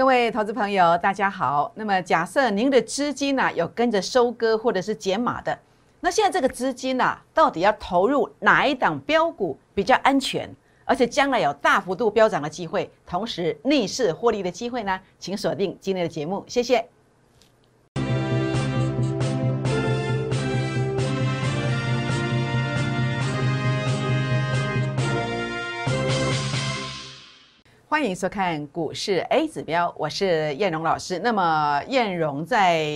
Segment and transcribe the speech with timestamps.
[0.00, 1.70] 各位投资朋友，大家好。
[1.74, 5.58] 那么，假设您的资金呢、有跟着收割或者是减码的，
[6.00, 10.50] 那现在这个资金呢、到底要投入哪一档标股比较安全，
[10.86, 14.98] 而且将来有大幅度飙涨的机会，同时逆势获利的机会呢？
[15.18, 16.88] 请锁定今天的节目，谢谢。
[27.90, 31.18] 欢迎收看股市 A 指标，我是燕荣老师。
[31.18, 32.86] 那么燕荣在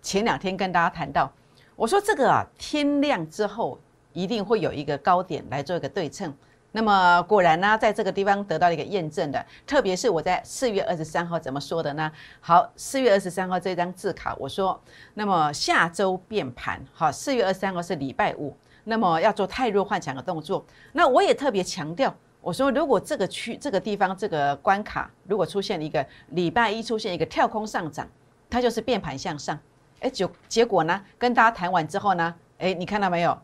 [0.00, 1.30] 前两天跟大家谈到，
[1.76, 3.78] 我说这个啊天亮之后
[4.14, 6.34] 一定会有一个高点来做一个对称。
[6.72, 12.10] 那么果然呢，在这个地方得到了一个验证的，特别是我在四月二十三号怎么说的呢？
[12.40, 14.80] 好，四月二十三号这张字卡，我说，
[15.12, 20.64] 那么下周变盘，好，四月二十三号是礼拜五，那么要做太弱换强的动作。
[20.92, 22.14] 那我也特别强调。
[22.42, 28.08] 我说，如果这个区、这个地方、这个关卡，如果出现一个礼拜一出现一个跳空上涨，
[28.48, 29.58] 它就是变盘向上。
[30.00, 31.02] 哎，结结果呢？
[31.18, 32.34] 跟大家谈完之后呢？
[32.56, 33.38] 哎，你看到没有？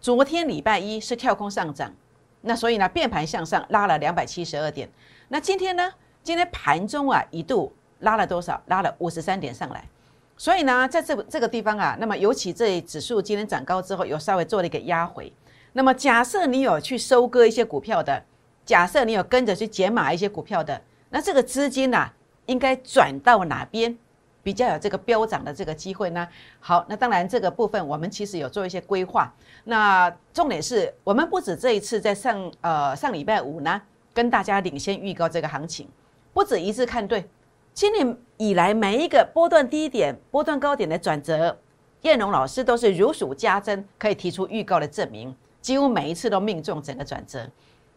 [0.00, 1.94] 昨天礼拜一是跳空上涨，
[2.40, 4.90] 那所以呢，变盘向上拉了两百七十二点。
[5.28, 5.92] 那今天呢？
[6.24, 8.60] 今天盘中啊一度拉了多少？
[8.66, 9.84] 拉了五十三点上来。
[10.36, 15.32] 所以呢，在这这个地方啊，那么尤其这指数今天涨高之后，有稍微做了一个压回。
[15.74, 18.20] 那么假设你有去收割一些股票的。
[18.64, 22.10] 假设你有跟着去减码一些股票的，那这个资金呐，
[22.46, 23.96] 应该转到哪边
[24.42, 26.26] 比较有这个飙涨的这个机会呢？
[26.60, 29.32] 好，那当然这个部分我们其实有做一些规划。
[29.64, 33.80] 那重点是我们不止这一次在上呃上礼拜五呢，
[34.12, 35.88] 跟大家领先预告这个行情，
[36.32, 37.24] 不止一次看对。
[37.74, 41.56] 今年以来每一个波段低点、波段高点的转折，
[42.02, 47.48] 燕龙老师都是如数家珍，可以提出预告的证明，几乎每一次都命中整个转折。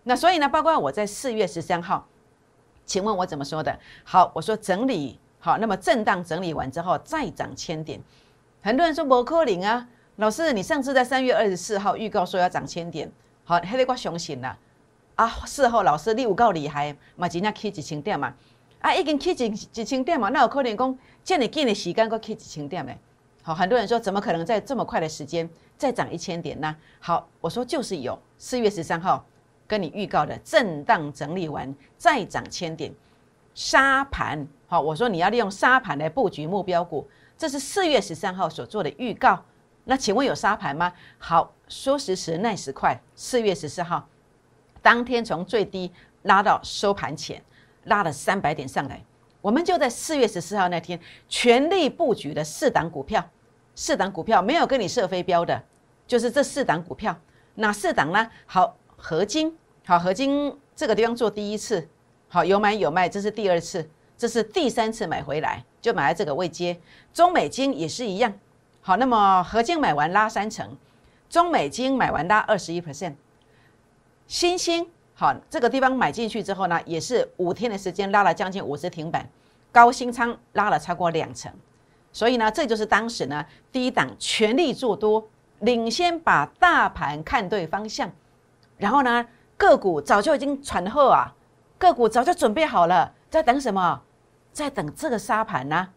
[0.08, 2.08] 那所以呢，包括我在四月十三号，
[2.86, 3.80] 请问我怎么说的？
[4.03, 8.00] 好，我说整理好，那么震荡整理完之后再涨千点。
[8.62, 13.12] 很多人说摩柯林啊，老师，你上次在三月二十四号预告说要涨千点，
[13.46, 14.56] 好，黑得瓜熊醒了
[15.16, 15.28] 啊。
[15.47, 18.31] 事后老师你有够厉害，嘛今天起一千点嘛，
[18.81, 22.96] 啊已经起一一千点嘛，那有可能讲这么近的时间，够起一千点没？
[23.41, 25.50] 好，很多人说怎么可能在这么快的时间
[25.80, 26.75] 再涨一千点呢？
[27.00, 29.25] 好，我说就是有四月十三号。
[29.68, 32.94] 跟你预告的震荡整理完再涨千点，
[33.53, 39.44] 沙盘好，我说你要利用沙盘来布局目标股，这是四月十三号所做的预告。
[39.86, 40.92] 那请问有沙盘吗？
[41.18, 44.08] 好，说时迟那时快，四月十四号
[44.81, 45.92] 当天从最低
[46.24, 47.42] 拉到收盘前，
[47.86, 49.04] 拉了三百点上来，
[49.42, 51.00] 我们就在四月十四号那天
[51.30, 53.24] 全力布局的四档股票，
[53.75, 55.64] 四档股票没有跟你设飞标的，
[56.08, 57.16] 就是这四档股票，
[57.56, 58.30] 哪四档呢？
[58.46, 58.75] 好。
[59.08, 59.56] 合金。
[59.86, 61.88] 好，合金这个地方做第一次，
[62.28, 66.76] 好有买有卖，这是第二次，这是第三次买回来就买在这个位阶。
[67.14, 68.34] 中美金也是一样，
[68.82, 70.76] 好，那么合金买完拉三成，
[71.30, 73.14] 中美金买完拉二十一 percent，
[74.26, 79.30] 新兴好这个地方买进去之后呢，也是五天的时间拉了将近五十停板，
[79.72, 81.54] 高新仓拉了超过两成，
[82.12, 85.24] 所以呢，这就是当时呢第一档全力做多，
[85.60, 88.12] 领先把大盘看对方向。
[88.78, 89.25] 然后呢，
[89.58, 91.34] 个股早就已经传后啊，
[91.78, 94.02] 个股早就准备好了，在等什么？
[94.52, 95.90] 在等这个沙盘呢？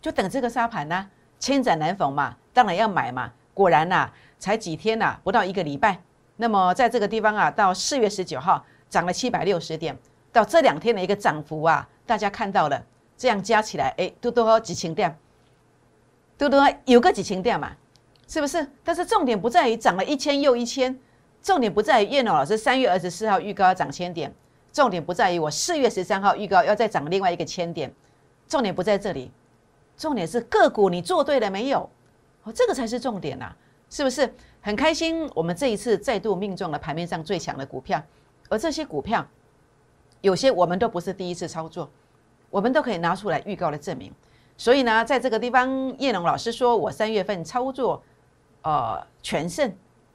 [0.00, 1.08] 就等这个沙盘呢？
[1.38, 3.32] 千载难逢嘛，当然要买嘛。
[3.52, 6.00] 果然呐，才几天呐，不到一个礼拜，
[6.36, 9.96] 那么在这个地方啊，到四月十九号涨了七百六十点，
[10.32, 12.82] 到这两天的一个涨幅啊，大家看到了，
[13.16, 15.16] 这样加起来，哎，多多几千点，
[16.38, 17.72] 多多有个几千点嘛，
[18.26, 18.66] 是不是？
[18.82, 20.98] 但是重点不在于涨了一千又一千。
[21.42, 24.32] 重点不在于叶龙老师三月二十四号预告要涨千点，
[24.72, 27.92] 重点不在于我四月十三号预告要再涨另外一个千点，
[28.46, 29.30] 重点不在这里，
[29.96, 31.88] 重点是个股你做对了没有？
[32.42, 33.52] 哦，这个才是重点呐，
[33.88, 34.32] 是不是？
[34.62, 38.02] 很开心，我们这一次再度命中了盘面上最强的股票，
[38.50, 39.26] 而这些股票
[40.20, 41.90] 有些我们都不是第一次操作，
[42.50, 44.12] 我们都可以拿出来预告的证明。
[44.58, 48.02] 所以呢，在这个地方，叶龙老师说我三月份操作，
[48.60, 49.72] 呃，全胜。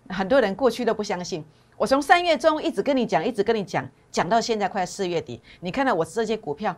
[0.10, 1.44] 很多人过去都不相信，
[1.78, 5.42] 我从三月中一直跟你讲，一直跟你讲，讲到现在快四月底。
[5.60, 6.76] 你看到我这些股票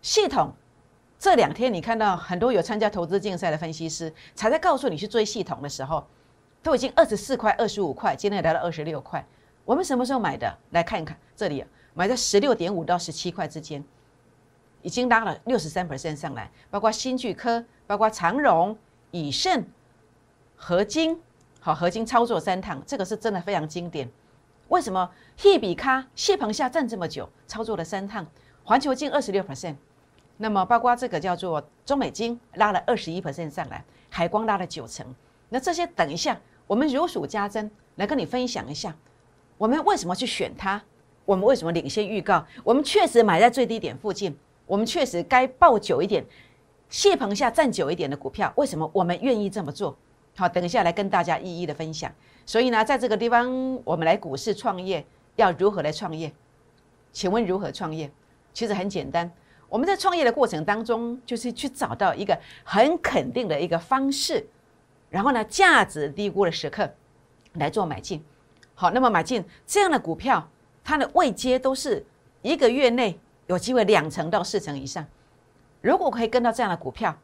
[0.00, 0.52] 系统，
[1.18, 6.06] 这两天你看到很多有参加投资竞赛的分析师，才在告诉你去追系统的时候，
[6.62, 9.24] 都已经二十四块、二十五块，今天来到二十六块。
[9.64, 10.58] 我们什么时候买的？
[10.70, 13.84] 来看一看这里，买在十六点五到十七块之间，
[14.82, 18.76] 已经拉了六十三%上来，包括新巨科，包括长荣、
[19.10, 19.64] 以盛、
[20.56, 21.20] 合金。
[21.62, 24.08] 好，合金操作三趟，这个是真的非常经典。
[24.68, 25.10] 为什么？
[25.42, 28.26] 一比卡谢鹏下站这么久，操作了三趟，
[28.64, 29.74] 环球近二十六 percent，
[30.38, 35.06] 那么包括这个叫做中美金拉了二十一 percent 上来，海光拉了九成。
[35.50, 38.96] 那这些等一下我们如数家珍来跟你分享一下，
[39.58, 40.80] 我们为什么去选它？
[41.26, 42.42] 我们为什么领先预告？
[42.64, 44.34] 我们确实买在最低点附近，
[44.66, 46.24] 我们确实该抱久一点，
[46.88, 49.94] 蟹棚下站久一点的股票，为什么我们愿意这么做？
[50.36, 52.10] 好，等一下来跟大家一一的分享。
[52.46, 55.04] 所以呢，在这个地方，我们来股市创业
[55.36, 56.32] 要如何来创业？
[57.12, 58.10] 请问如何创业？
[58.52, 59.30] 其实很简单，
[59.68, 64.44] 我们在创业的过程当中，就是去找到一个很肯定的一个方式，
[65.08, 66.90] 然后呢，价值低估的时刻
[67.54, 68.24] 来做买进。
[68.74, 70.48] 好，那么买进这样的股票，
[70.82, 72.04] 它的位阶都是
[72.42, 75.06] 一个月内有机会两成到四成以上。
[75.80, 77.16] 如果可以跟到这样的股票，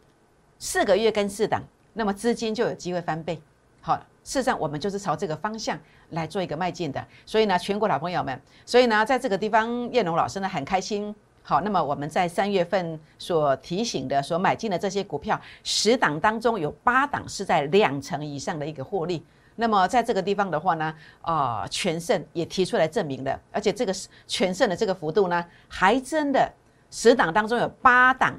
[0.58, 1.62] 四个月跟四档，
[1.96, 3.40] 那么资金就有机会翻倍。
[3.80, 4.00] 好。
[4.26, 5.78] 事实上，我们就是朝这个方向
[6.10, 7.06] 来做一个迈进的。
[7.24, 11.14] 所以呢，全国老朋友们，所以呢，在这个地方，叶龙老师呢很开心。
[11.44, 19.24] 好，那么我们在三月份所提醒的、所买进的这些股票，十档当中有八档是在两成以上的一个获利。
[19.54, 23.94] 那么在这个地方的话呢，啊，全胜也提出来证明了，而且这个
[24.26, 26.52] 全胜的这个幅度呢，还真的
[26.90, 28.34] 十档当中有八档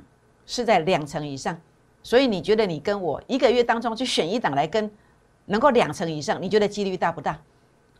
[0.45, 1.57] 是在两成以上。
[2.03, 4.89] 所以你觉得你跟我一个月当中去选一档来跟？
[5.49, 7.39] 能够两成以上，你觉得几率大不大？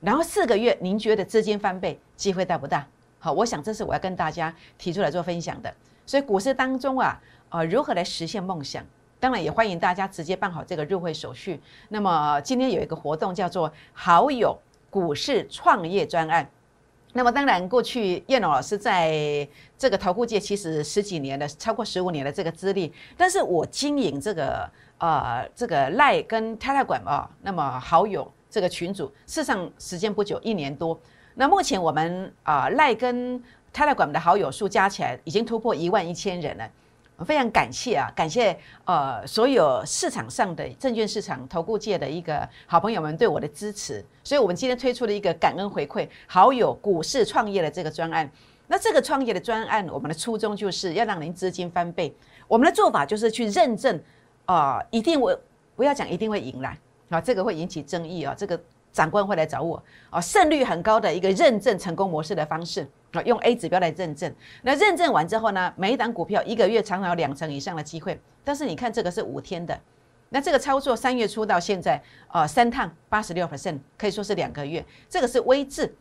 [0.01, 2.85] 然后四个月，您觉得资金翻倍机会大不大？
[3.19, 5.73] 好，我想这是我要跟大家提出来做分享的。
[6.05, 7.17] 所以股市当中啊，
[7.47, 8.85] 呃，如何来实现梦想？
[9.17, 11.57] 当然也欢迎大家直接办好这个入会手续。
[11.88, 14.53] 那么今天有一个活动叫做“好友
[14.89, 16.50] 股市创业专案”。
[17.17, 24.69] 那么当然，过去叶龙老师在这个投顾界其实十几年的，超过十五年的这个资历，但是我经营这个。
[24.99, 30.99] 呃，这个赖跟 Telegram 啊，那么好友这个群组，事实上时间不久，一年多。
[31.35, 33.39] 那目前我们啊赖跟
[33.71, 36.67] Telegram 的好友数加起来已经突破一万一千人了。
[37.25, 44.03] 非常感谢啊，感谢呃所有市场上的证券市场投顾界的一个好朋友们对我的支持。
[44.23, 48.29] 所以我们今天推出了一个感恩回馈好友股市创业的这个专案。
[48.67, 52.13] 那这个创业的专案，我们的初衷就是要让您资金翻倍。
[52.47, 53.99] 我们的做法就是去认证。
[54.47, 55.37] 啊，一定会
[55.75, 56.77] 不要讲一定会赢啦，
[57.09, 58.57] 啊，这个会引起争议啊，这个
[58.93, 64.33] 长官会来找我啊，胜率很高的一个认证成功模式的方式啊，用 A 指标来认证，
[64.63, 69.80] 那认证完之后呢，每一档股票一个月常常有两成以上的机会，但是你看这个是五天的，
[70.30, 75.95] 那这个操作三月初到现在啊，三趟八十六 percent 可以说是两个月，这个是微智，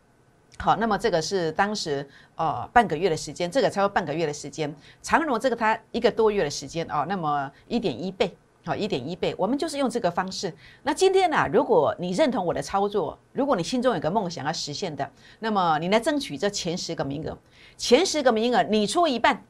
[0.59, 8.37] 好，那么这个是当时呃半个月的时间，这个超过半个月的时间，长荣这个它一个多月的时间哦，那么一点一倍。
[8.67, 10.53] 好，一点一倍，我们就是用这个方式。
[10.83, 15.09] 那今天呢，如果你认同我的操作，如果你心中有个梦想要实现的，
[15.39, 17.39] 那么你来争取这前十个名额。
[17.77, 19.41] 前十个名额你出一半，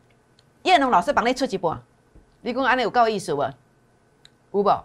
[0.64, 1.80] 叶龙老师帮你出几波。
[2.42, 3.42] 你跟安利有够意思不？
[4.50, 4.84] 吴宝，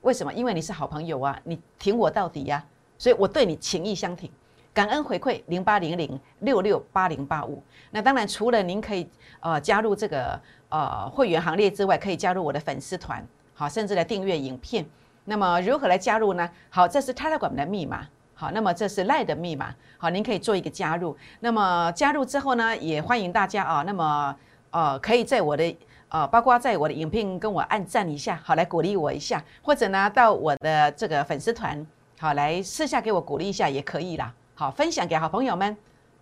[0.00, 0.34] 为什么？
[0.34, 2.66] 因为你是好朋友啊，你挺我到底呀，
[2.98, 4.28] 所以我对你情意相挺。
[4.76, 7.62] 感恩回馈零八零零六六八零八五。
[7.92, 9.08] 那当然，除了您可以
[9.40, 10.38] 呃加入这个
[10.68, 13.26] 呃会员行列之外，可以加入我的粉丝团。
[13.54, 14.84] 好，甚至来订阅影片。
[15.24, 16.46] 那么如何来加入呢？
[16.68, 18.06] 好，这是 Telegram 的密码。
[18.34, 19.74] 好，那么这是 Line 的密码。
[19.96, 21.16] 好，您可以做一个加入。
[21.40, 23.82] 那么加入之后呢，也欢迎大家啊。
[23.86, 24.36] 那么
[24.72, 25.74] 呃，可以在我的
[26.10, 29.42] 呃，包括在我的影片跟我按赞一下，好来鼓励我一下。
[29.62, 31.86] 或者呢，到我的这个粉丝团，
[32.18, 34.30] 好来私下给我鼓励一下也可以啦。
[34.58, 35.76] 好，分享给好朋友们。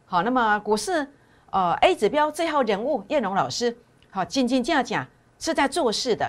[0.07, 1.07] 好，那么股市
[1.53, 3.76] 呃 A 指标最后人物叶龙老师，
[4.11, 5.07] 好，静静这样讲
[5.38, 6.29] 是在做事的。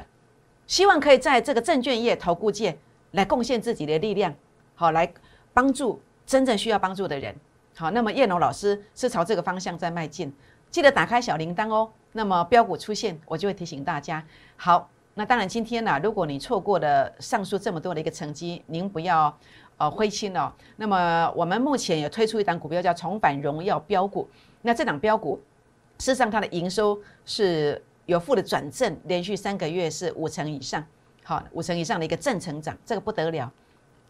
[0.67, 2.77] 希望可以在这个证券业、投顾界
[3.13, 4.31] 来贡献自己的力量，
[4.75, 5.11] 好来
[5.51, 7.35] 帮助真正需要帮助的人。
[7.75, 10.31] 好，那么叶龙老师是朝这个方向在迈进，
[10.69, 11.89] 记得打开小铃铛哦。
[12.11, 14.23] 那么标股出现，我就会提醒大家。
[14.57, 19.35] 好，那当然今天呢，如果你错过了上述这么多的一个成绩，您不要
[19.77, 20.51] 呃灰心哦。
[20.77, 24.27] 那么我们目前有推出一档股票叫重返荣耀标股，
[24.61, 25.39] 那这档标股
[25.99, 27.81] 事实上它的营收是。
[28.07, 30.85] 有负的转正，连续三个月是五成以上，
[31.23, 33.51] 好，五成以上的一个正成长，这个不得了。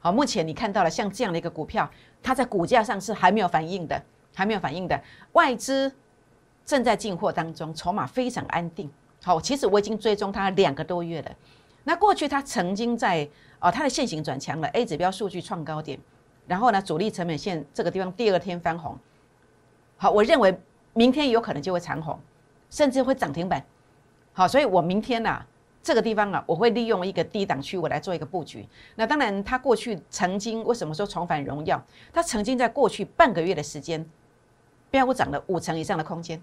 [0.02, 1.90] 好，目前你看到了像这样的一个股票，
[2.22, 4.04] 它在股价上是还没有反应的，
[4.36, 5.02] 还没有反应的。
[5.32, 5.90] 外资
[6.66, 8.92] 正在进货当中，筹码非常安定。
[9.24, 11.32] 好，其实我已经追踪它两个多月了。
[11.86, 13.26] 那过去它曾经在
[13.66, 16.00] 哦，它的线型转强了，A 指标数据创高点，
[16.46, 18.96] 然后呢，主力成本线这个地方第二天翻红。
[19.98, 20.56] 好，我认为
[20.94, 22.20] 明天有可能就会长红，
[22.70, 23.66] 甚至会涨停板。
[24.34, 25.44] 好，所以我明天呐，
[25.82, 28.68] 这个地方啊，我会利用一个低档区，我来做一个布局。
[28.94, 31.84] 那当然，它过去曾经为什么说重返荣耀？
[32.14, 34.08] 它曾经在过去半个月的时间，
[34.92, 36.40] 标涨了五成以上的空间。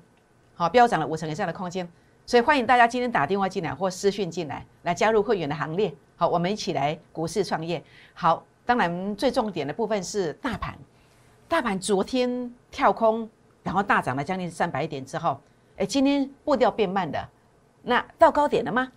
[0.57, 1.89] 好，标涨了五成以上的空间。
[2.25, 5.93] 所以欢迎大家今天打电话进来或私讯进来，来加入会员的行列。
[6.17, 7.83] 好，我们一起来股市创业。
[8.15, 10.79] 好，当然最重点的部分是大盘，
[11.49, 13.29] 大盘昨天跳空，
[13.63, 15.39] 然后大涨了将近三百点之后，
[15.77, 17.29] 哎，今天步调变慢的，
[17.83, 18.91] 那到高点了吗？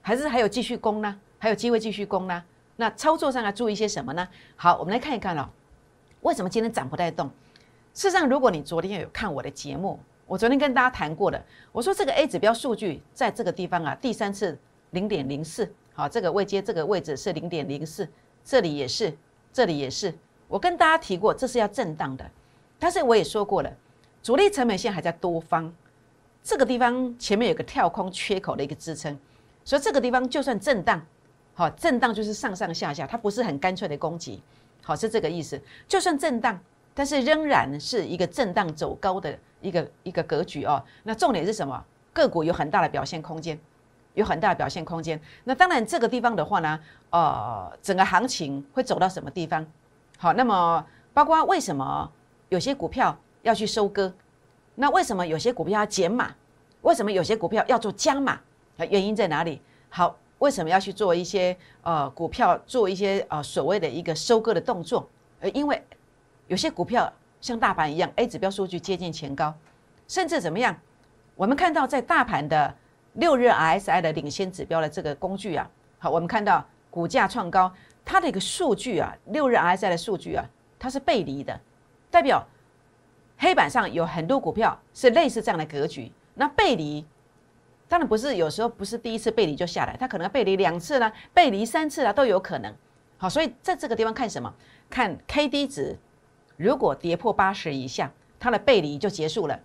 [0.00, 1.20] 还是还有继续攻呢？
[1.38, 2.42] 还有机会继续攻呢？
[2.76, 4.26] 那操作上要注意些什么呢？
[4.56, 5.46] 好，我们来看一看哦，
[6.20, 7.28] 为什么今天涨不太动？
[7.92, 9.98] 事实上，如果你昨天有看我的节目，
[10.30, 14.56] 我昨天跟大家谈过的，我说这个 A 指标数据在这个地方啊，第三次
[14.90, 18.08] 零点零四，好，这个位阶这个位置是零点零四，
[18.44, 19.12] 这里也是，
[19.52, 20.14] 这里也是，
[20.46, 22.24] 我跟大家提过，这是要震荡的，
[22.78, 23.76] 但是我也说过了，
[24.22, 25.68] 主力成本线还在多方，
[26.44, 29.18] 这个地方前面有个跳空缺口的一个支撑，
[29.64, 31.04] 所以这个地方就算震荡。
[31.54, 34.40] 好，震荡就是上上下下，它不是很干脆的攻击，
[34.84, 35.60] 好是这个意思。
[35.88, 36.56] 就算震荡，
[37.00, 40.84] 但是仍然是一个震荡走高的一个一个格局哦。
[41.02, 41.82] 那重点是什么？
[42.12, 43.58] 个股有很大的表现空间，
[44.12, 45.18] 有很大的表现空间。
[45.44, 46.78] 那当然这个地方的话呢，
[47.08, 49.66] 呃，整个行情会走到什么地方？
[50.18, 52.06] 好，那么包括为什么
[52.50, 54.12] 有些股票要去收割？
[54.74, 56.30] 那为什么有些股票要减码？
[56.82, 58.38] 为什么有些股票要做加码？
[58.90, 59.62] 原因在哪里？
[59.88, 60.14] 好。
[60.40, 65.08] 为什么要去做一些呃股票做一些呃所谓的一个收割的动作？
[65.40, 65.82] 呃，因为
[66.50, 69.54] 有些股票像大盘一样，A 指标数据接近前高，
[70.08, 70.76] 甚至怎么样？
[71.36, 72.74] 我们看到在大盘的
[73.12, 77.72] 六日 RSI 的领先指标的这个工具啊，好，我们看到股价创高，
[78.04, 80.44] 它的一个数据啊，六日 RSI 的数据啊，
[80.76, 81.56] 它是背离的，
[82.10, 82.44] 代表
[83.38, 87.06] 黑板上有很多股票是类似这样的格局，那背离。
[87.86, 92.74] 当然不是，有时候不是第一次背离就下来，它可能背离两次啦，背离三次啦都有可能。
[93.18, 94.52] 好，所以在这个地方看什么？
[94.88, 95.96] 看 K D 值，
[96.60, 99.58] 如果跌破八十以下，它的背离就结束了。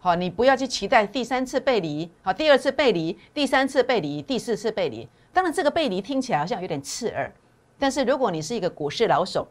[0.00, 5.08] 好，你不要去期待第三次背离，好，第二次背离，第三次背离，第四次背离。
[5.32, 7.32] 当然这个背离听起来好像有点刺耳，
[7.78, 9.46] 但是如果你是一个股市老手，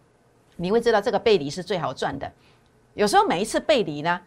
[0.57, 2.29] 你会知道这个背离是最好赚的。
[2.93, 4.19] 有时候每一次背离呢？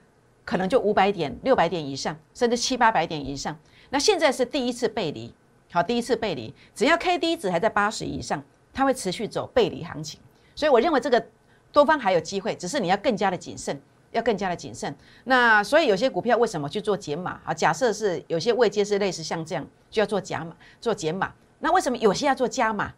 [0.43, 3.55] 可能就五百点、六百点以上，甚至七八百点以上。
[3.91, 5.35] 那现在是第一次背离，
[5.71, 8.43] 好，第一次背离，只要 K D 值还在八十以上，
[8.73, 10.19] 它会持续走背离行情。
[10.55, 11.23] 所以我认为这个
[11.77, 13.79] 多方还有机会，只是你要更加的谨慎，
[14.11, 14.97] 要更加的谨慎。
[15.25, 17.53] 那所以有些股票为什么去做减码啊？
[17.53, 21.31] 假设是有些位阶是类似像这样，就要做加码、做减码。
[21.59, 22.91] 那为什么有些要做加码？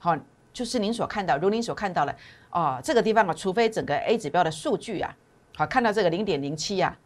[0.00, 0.16] 好，
[0.50, 2.16] 就是您所看到，如您所看到的
[2.50, 5.14] 哦，这个地方啊，除非整个 A 指标的数据啊。
[5.54, 6.96] 好，看到这个零点零七啊，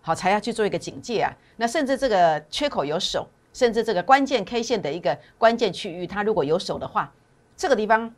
[0.00, 1.30] 好才要去做一个警戒啊。
[1.56, 7.12] 那甚至这个缺口有手，甚至这个关键 K 线的一个关键区域，它如果有手的话，
[7.54, 8.10] 这个地方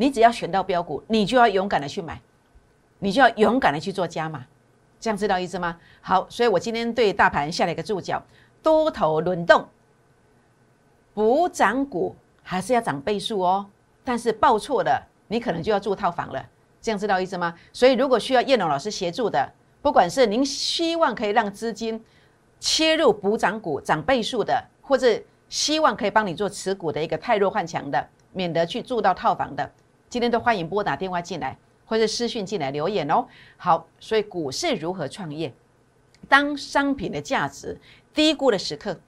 [0.00, 2.18] 你只要选到标股，你就要勇敢的去买，
[3.00, 4.46] 你就要勇敢的去做加码，
[4.98, 5.76] 这样知道意思吗？
[6.00, 8.22] 好，所以我今天对大盘下了一个注脚，
[8.62, 9.68] 多头轮动，
[11.12, 13.66] 补涨股还是要涨倍数哦，
[14.02, 16.42] 但是报错了，你可能就要住套房了。
[16.80, 17.54] 这样知道意思吗？
[17.70, 19.52] 所以如果需要叶龙老师协助的，
[19.82, 22.02] 不管是您希望可以让资金
[22.58, 29.70] 切入补涨股涨倍数的，或者希望可以帮你做持股的一个太弱换强的，免得去住到套房的，
[30.10, 33.24] 今天都欢迎拨打电话进来，或者私讯进来留言哦。
[33.56, 35.54] 好，所以股市如何创业？
[36.28, 37.78] 当商品的价值
[38.12, 38.98] 低估的时刻，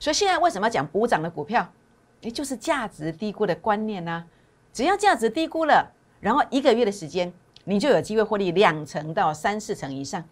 [0.00, 1.72] 所以现在为什么要讲补涨的股票？
[2.22, 4.24] 也就是价值低估的观念呢？
[4.72, 5.92] 只要价值低估了。
[6.20, 10.22] 然后一个月的时间，你就有机会获利两成到三四成以上。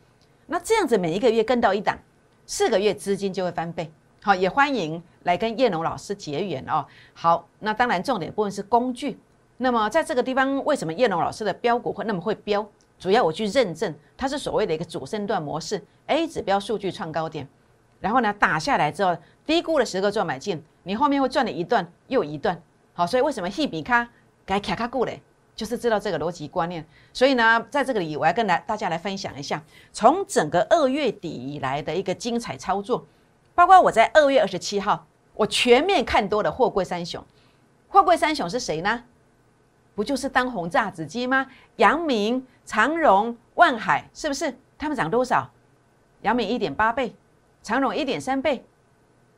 [0.46, 1.96] 那这样子每一个月跟到一档，
[2.44, 3.88] 四个月资金就会翻倍。
[4.20, 6.84] 好，也欢迎来跟叶龙老师结缘哦。
[7.14, 9.16] 好，那当然重点部分是工具。
[9.58, 12.66] 那么在这个地方，为什么叶龙老师的标股会那么会标？
[12.98, 17.46] 主要我去认证它是所谓的一个主升段模式，A 指标数据创高点，
[18.00, 22.60] 然后呢打下来之后低估了十个做买进，你后面会赚了一段又一段。
[22.94, 24.08] 好，所以为什么 He 比卡
[24.44, 25.20] 该卡卡固嘞？
[25.54, 33.06] 就是知道这个逻辑观念，所以呢，在这个里我要跟来大家来分享一下，从整个二月底以来的一个精彩操作，
[33.54, 37.24] 包括我在二月二十七号，我全面看多了货柜三雄。
[37.88, 39.04] 货柜三雄是谁呢？
[39.96, 41.46] 不就是当红炸子鸡吗？
[41.76, 44.54] 阳明、长荣、万海，是不是？
[44.78, 45.50] 他们涨多少？
[46.20, 47.16] 阳明一点八倍，
[47.62, 48.62] 长荣一点三倍，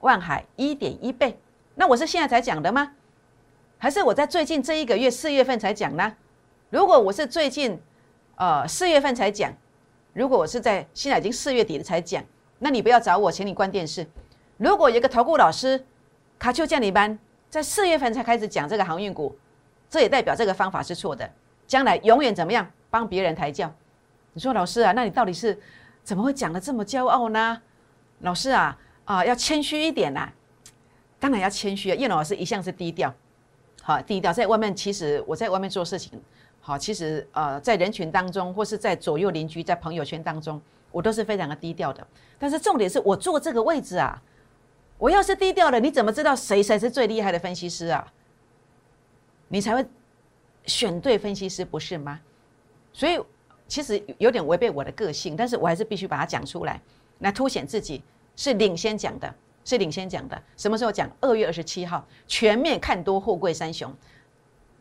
[0.01, 1.39] 万海一点一倍。
[1.77, 2.93] 那我是现在才讲的吗？
[3.79, 6.17] 还是我在最近这一个月四月份才讲呢？
[6.71, 7.81] 如果我是最近，
[8.35, 9.53] 呃四月份才讲，
[10.13, 12.21] 如果我是在现在已经四月底了才讲，
[12.59, 14.05] 那你不要找我，请你关电视。
[14.57, 15.87] 如果有一个投顾老师
[16.37, 17.17] 卡丘降你班，
[17.49, 19.37] 在四月份才开始讲这个航运股，
[19.91, 21.29] 这也代表这个方法是错的，
[21.67, 23.73] 将来永远怎么样帮别人抬轿？
[24.35, 25.59] 你说老师啊，那你到底是
[26.05, 27.61] 怎么会讲的这么骄傲呢？
[28.21, 30.33] 老师啊，啊，要谦虚一点啦。
[31.19, 33.13] 当然要谦虚啊，叶老师一向是低调，
[33.83, 36.21] 好低调，在外面其实我在外面做事情，
[36.61, 40.61] 好，其实呃在人群当中，或是在左右邻居，在朋友圈当中，
[40.93, 42.07] 我都是非常的低调的。
[42.39, 44.23] 但是重点是我坐这个位置啊，
[44.99, 48.13] 我要是低调了，你怎么知道谁才是最厉害的分析师啊？
[49.49, 49.85] 你才会
[50.67, 52.21] 选对分析师，不是吗？
[52.93, 53.21] 所以
[53.67, 56.81] 其实有点违背我的个性，但是我还是必须把它讲出来，
[57.19, 58.03] 来凸显自己
[58.37, 59.35] 是领先讲的。
[59.65, 61.11] 是领先讲的，什么时候讲？
[61.21, 63.95] 二月二十七号，全面看多货柜三雄。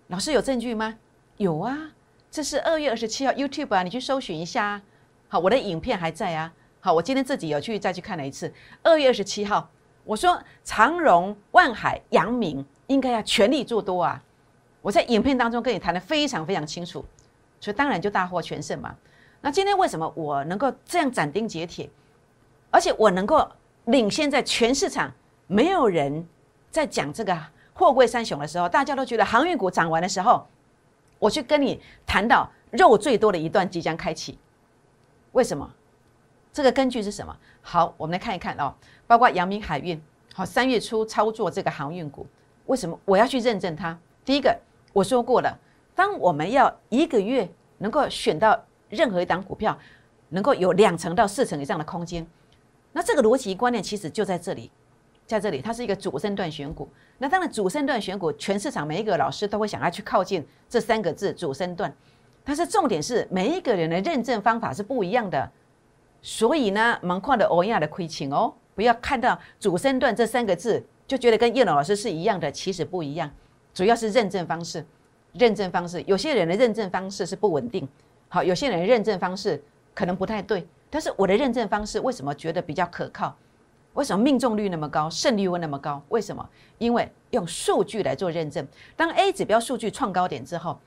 [0.08, 0.98] 老师有证据吗？
[1.36, 1.92] 有啊，
[2.32, 4.82] 这是二月二十七号 YouTube 啊，你去搜寻一下啊。
[5.28, 6.54] 好，我的影片还在啊。
[6.80, 8.50] 好，我今天自己有去再去看了一次。
[8.82, 9.70] 二月二十七号，
[10.06, 14.24] 我说长荣、万海、阳明应该要全力做多啊。
[14.82, 17.04] 我在影片当中跟你谈的非常非常清楚，
[17.60, 18.96] 所以当然就大获全胜嘛。
[19.42, 21.90] 那今天为什么我能够这样斩钉截铁，
[22.72, 23.48] 而且我能够？
[23.88, 25.10] 领先在全市场，
[25.48, 26.28] 没有人
[26.70, 27.34] 在讲这个
[27.74, 30.46] 货柜三雄的时候，大家都觉得航运股涨完的时候，
[31.20, 34.38] 我去跟你谈到肉最多的一段即将开启。
[35.32, 35.74] 为什么？
[36.52, 37.34] 这个根据是什么？
[37.62, 38.76] 好，我们来看一看哦。
[39.08, 39.98] 包括阳明海运，
[40.34, 42.28] 好，三月初操作这个航运股，
[42.66, 43.98] 为什么我要去认证它？
[44.26, 44.54] 第一个，
[44.98, 45.60] 我说过了，
[45.94, 49.78] 当我们要一个月能够选到任何一档股票，
[50.30, 52.26] 能够有两成到四成以上的空间。
[52.94, 54.72] 那这个逻辑观念其实就在这里，
[55.28, 56.90] 在这里，它是一个主升段选股。
[57.20, 61.96] 那当然，主升段选股，全市场每一个老师都会想要去靠近这三个字“主升段”。
[62.44, 65.52] 但是重点是，每一个人的认证方法是不一样的。
[66.24, 73.32] 所以呢，蛮快的欧亚的亏钱哦，不要看到“主升段”这三个字就觉得跟叶老师是一样的，其实不一样。
[73.78, 74.84] 主要是认证方式，
[75.34, 77.88] 认证方式，有些人的认证方式是不稳定。
[78.28, 80.68] 好，有些人认证方式可能不太对。
[80.90, 83.38] 但是我的认证方式为什么觉得比较可靠？
[83.94, 86.02] 为什么命中率那么高，胜率会那么高？
[86.10, 86.50] 为什么？
[86.80, 88.68] 因为用数据来做认证。
[88.96, 90.80] 当 A 指标数据创高点之后，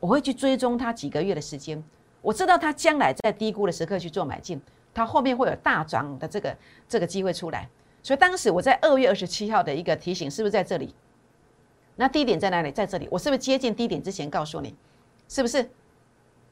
[0.00, 1.84] 我会去追踪它几个月的时间，
[2.22, 4.58] 我知道它将来在低估的时刻去做买进，
[4.94, 6.56] 它后面会有大涨的这个
[6.88, 7.68] 这个机会出来。
[8.02, 10.94] 所以当时我在二月二十七号的一个提醒，是不是在这里？
[11.96, 12.70] 那低点在哪里？
[12.70, 13.08] 在这里。
[13.10, 14.74] 我是不是接近低点之前告诉你？
[15.28, 15.68] 是不是？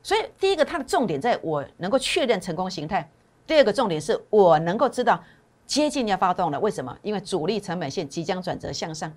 [0.02, 3.02] 所以第一个，它的重点在我能够确认成功形态；
[3.46, 5.22] 第二个重点是我能够知道
[5.66, 6.59] 接近要发动了。
[6.59, 6.96] 为什么？
[7.02, 9.12] 因为主力成本线即将转折向上。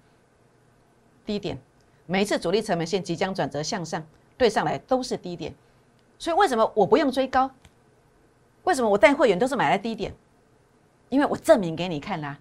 [1.26, 1.58] 低点，
[2.06, 4.06] 每一次主力成本线即将转折向上，
[4.38, 5.54] 对上来都是低点。
[6.20, 7.52] 所以为什么我不用追高？
[8.64, 10.14] 为什么我带会员都是买在低点？
[11.10, 12.38] 因为我证明给你看啦，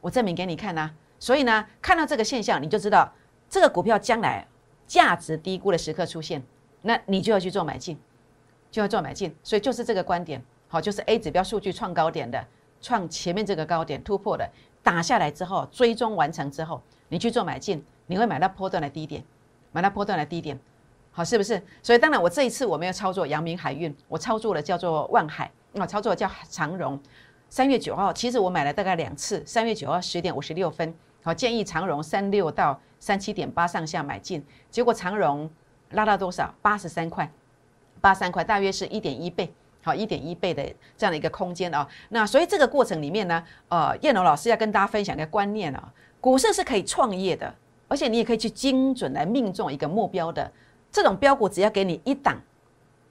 [0.00, 0.90] 我证明给你看啦。
[1.18, 3.12] 所以呢，看到这个现象，你就知道
[3.50, 4.46] 这个股票将来
[4.86, 6.42] 价值低估的时刻出现。
[6.82, 7.98] 那你就要去做买进，
[8.70, 12.42] 就要做买进，所以就是这个观点，好，就是 A 指标数据创高点的，
[12.80, 14.48] 创前面这个高点突破的，
[14.82, 19.22] 打下来之后，追踪完成之后，你去做买进，你会买到波段的低点，
[19.72, 20.58] 买到波段的低点，
[21.12, 21.62] 好，是不是？
[21.82, 26.98] 所以当然我这一次我没有操作阳明海运，我操作了叫做万海，我操作叫长荣。
[27.50, 35.50] 三月九号，其实我买了大概两次，三月九号十点五十六分，好，建议长荣三六到三七点八上下买进，结果长荣。
[35.94, 36.54] 拉到多少？
[36.62, 37.28] 八十三块，
[38.00, 39.52] 八三块，大约是一点一倍，
[39.82, 40.62] 好，一点一倍的
[40.96, 41.84] 这样的一个空间啊。
[42.10, 47.52] 那所以这个过程里面呢，呃，燕龙老师要跟大家分享一个观念啊，股市是可以创业的，
[47.88, 50.48] 而且你也可以去精准来命中一个目标的。
[50.92, 52.40] 这种标股只要给你一档，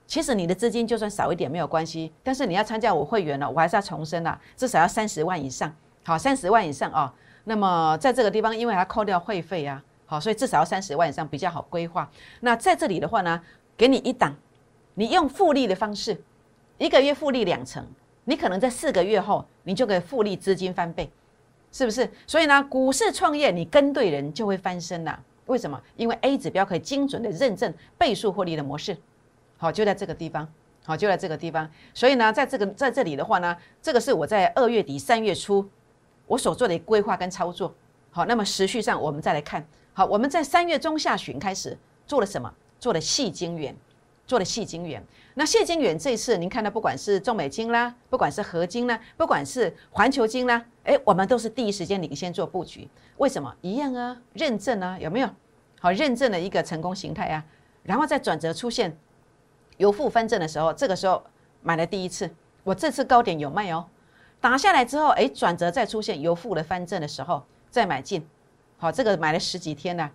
[0.08, 7.14] 其实你的资金就算少一点没有关系，但是你要参加我会员了，我还是要重申啊，至少要三十万以上，好，三十万以上啊。
[7.50, 9.84] 那么在这个地方，因为它扣掉会费啊。
[10.06, 12.08] 好，所以至少要三十万以上比较好规划。
[12.42, 13.42] 那在这里的话呢，
[13.76, 14.36] 给你一档，
[14.94, 16.16] 你用复利的方式，
[16.78, 17.84] 一个月复利两成，
[18.26, 21.10] 你可能在四个月后，你就可以复利资金翻倍，
[21.72, 22.08] 是不是？
[22.28, 25.20] 所以呢，股市创业你跟对人就会翻身了。
[25.48, 25.82] 为什么？
[25.96, 28.96] 因为 A 指标可以精准的认证倍数获利的模式。
[29.58, 30.48] 好，就在这个地方。
[30.86, 31.68] 好，就在这个地方。
[31.94, 35.68] 所以呢，在这个在这里的话呢，这个是我在二月底三月初
[36.30, 37.74] 我所做的规划跟操作。
[38.12, 39.66] 好，那么时序上我们再来看。
[39.94, 42.54] 好，我们在三月中下旬开始做了什么？
[42.80, 43.76] 做了细晶圆，
[44.28, 45.04] 做了细晶圆。
[45.34, 52.88] 那细晶圆这一次您看到，不管是中美金啦，不管是合金啦，不管是环球金啦，哎，我们都是第一时间领先做布局。
[53.18, 53.54] 为什么？
[53.62, 55.30] 一样啊，认证啊，有没有？
[55.82, 57.44] 好，认证的一个成功形态啊。
[57.82, 58.96] 然后在转折出现
[59.78, 61.24] 由负翻正的时候，这个时候
[61.64, 62.30] 买了第一次。
[62.64, 63.86] 我这次高点有卖哦，
[64.42, 68.26] 打下来之后，哎，转折再出现由负的翻正的时候，再买进。
[68.78, 70.10] 好，这个买了十几天呢，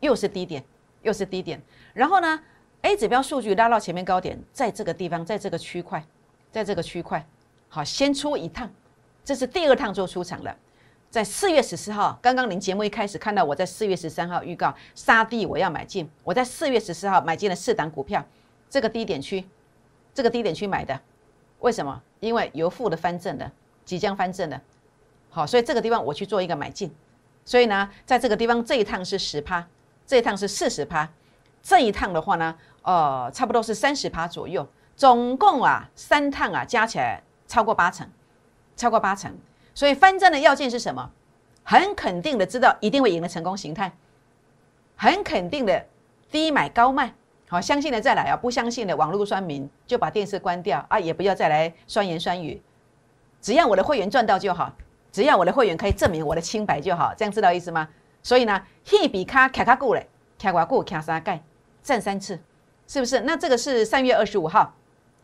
[0.00, 0.64] 又是低点，
[1.02, 1.62] 又是低点。
[1.94, 2.40] 然后呢
[2.82, 6.04] ，A 指标数据拉到前面高点，在这个地方，在这个区块，
[6.50, 7.24] 在这个区块，
[7.68, 8.68] 好，先出一趟，
[9.24, 10.56] 这是第二趟做出场了。
[11.08, 18.22] 在四月十四号，刚刚您节目一开始看到我在四月十三号预告杀地我要买进，我在四月十四号买进了四档股票，
[18.68, 19.44] 这个低点区，
[20.12, 21.00] 这个低点区买的，
[21.60, 22.02] 为什么？
[22.20, 23.50] 因为由负的翻正的，
[23.88, 24.60] 即将翻正的，
[25.30, 26.94] 好，所以这个地方我去做一个买进，
[27.42, 29.66] 所以呢，在这个地方这一趟是十趴，
[30.06, 31.08] 这一趟是四十趴，
[31.62, 38.06] 这一趟的话呢，呃，差不多是三十趴左右，总共啊三趟啊加起来超过八成，
[38.76, 39.34] 超过八成。
[39.74, 41.10] 所以翻正的要件是什么？
[41.64, 43.90] 很肯定的知道一定会赢的成功形态，
[44.96, 45.86] 很肯定的
[46.30, 47.14] 低买高卖。
[47.48, 52.60] 好，相信的再来啊，不相信的网络酸民就把电视关掉啊，也不要再来酸言酸语。
[53.40, 54.72] 只要我的会员赚到就好，
[55.12, 57.88] 只要我的会员可以证明我的清白就好，这样知道意思吗？
[58.22, 60.06] 所以呢，一笔卡卡卡固嘞，
[60.38, 61.42] 卡瓦固卡三盖，
[61.82, 62.38] 占三次，
[62.86, 63.20] 是不是？
[63.20, 64.74] 那这个是三月二十五号。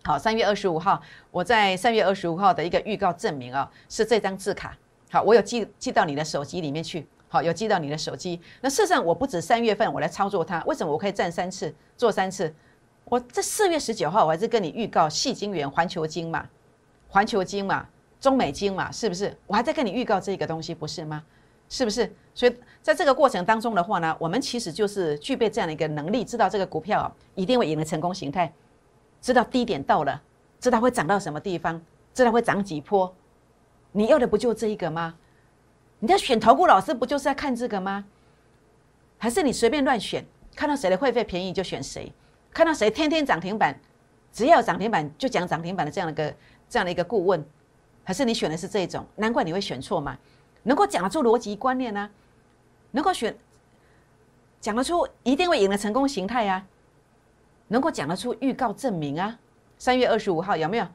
[0.05, 1.01] 好，三月二十五号，
[1.31, 4.77] 我在三月二十五号的一个预告证明啊，是这张字卡。
[5.11, 7.07] 好，我有寄寄到你的手机里面去。
[7.29, 8.41] 好，有寄到你的手机。
[8.61, 12.55] 那事实上，我不止三月份我来操作它，为什么我可以占三次做三次？
[13.07, 16.47] 我在四月十九号，我还是跟你预告细金元、环球金嘛，
[17.09, 17.87] 环球金嘛，
[18.25, 19.37] 中美金嘛，是不是？
[19.47, 21.23] 我还在跟你预告这个东西，不是吗？
[21.69, 22.11] 是不是？
[22.35, 28.51] 所以在这个过程当中的话呢，我们其实就是具备这样的一个能力，知道这个股票一定会赢得成功形态。
[29.21, 30.23] 知道低点到了，
[30.59, 31.79] 知道会涨到什么地方，
[32.15, 33.15] 知道会涨几波，
[33.93, 35.15] 你要的不就这一个吗？
[35.99, 38.07] 你在选投顾老师不就是在看这个吗？
[39.19, 40.25] 还是你随便乱选，
[40.57, 42.11] 看到谁的会费便宜就选谁，
[42.55, 43.79] 看到谁天天涨停板，
[44.33, 46.35] 只要涨停板就讲涨停板的这样的一个
[46.71, 47.45] 这样的一个顾问，
[48.05, 49.05] 还是你选的是这种？
[49.17, 50.17] 难怪你会选错嘛！
[50.63, 52.09] 能够讲得出逻辑观念呢，
[52.93, 53.37] 能够选
[54.61, 56.65] 讲得出一定会赢的成功形态呀。
[57.69, 59.39] 能够讲得出预告证明啊？
[59.79, 60.87] 三月二十五号有没有？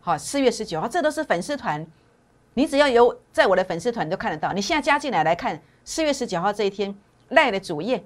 [0.00, 1.86] 好，四月十九号，这都是粉丝团，
[2.54, 4.52] 你只要有在我的粉丝团都看得到。
[4.52, 6.94] 你现在加进来来看，四月十九号这一天
[7.28, 8.02] 赖的主页，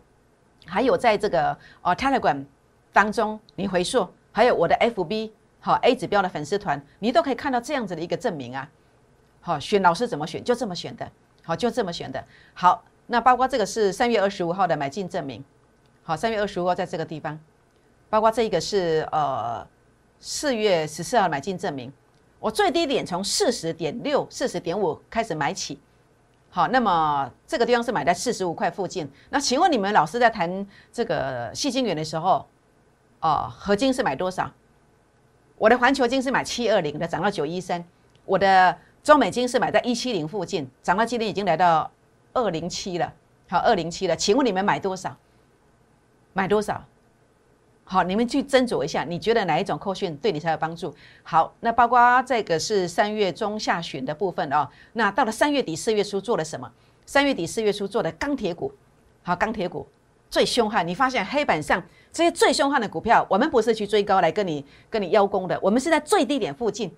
[0.66, 2.44] 还有在这个哦 Telegram
[2.92, 8.68] 当中，你回溯，还有我的 FB 好 A 指标的粉丝团，你都可以看到这样子的一个证明啊。
[9.40, 11.10] 好，选老师怎么选，就这么选的，
[11.44, 12.22] 好，就这么选的。
[12.54, 15.44] 好，那包括这个是三月二十五号的买进证明，
[16.02, 17.38] 好，三月二十五号在这个地方。
[18.08, 19.64] 包括这一个是呃
[20.18, 21.92] 四月十四号买进证明，
[22.38, 25.78] 我最低点从四十点六、四十点五开始买起，
[26.50, 29.08] 好，那么这个地方是买在四十五块附近。
[29.30, 32.44] 那请问你们老师在谈这个细金元的时候，
[33.20, 34.50] 哦，合金是买多少？
[35.60, 37.78] 我的环球金是买七二零的，涨到九一三；
[38.24, 41.90] 我的中美金是买在一七零附近，涨到今天已经来到
[42.32, 43.12] 二零七了，
[43.46, 44.16] 好，二零七了。
[44.16, 45.14] 请问你们买多少？
[46.32, 46.82] 买多少？
[47.84, 50.94] 好，你们去斟酌一下，你觉得哪一种扣讯对你才有帮助？
[51.22, 54.66] 好，那包括这个是三月中下旬的部分哦。
[54.94, 56.72] 那到了三月底四月初做了什么？
[57.04, 58.72] 三月底四月初做的钢铁股，
[59.22, 59.86] 好，钢铁股
[60.30, 60.88] 最凶悍。
[60.88, 66.92] 你发现黑板上这些最凶悍的股票，我们不是去追高来跟你跟你邀功的，我们是在最低点附近，